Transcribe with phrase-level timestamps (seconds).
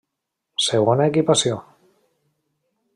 [0.67, 1.61] Segona Equipació: